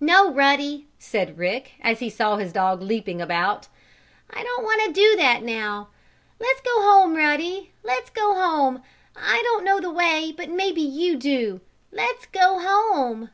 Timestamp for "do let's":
11.18-12.24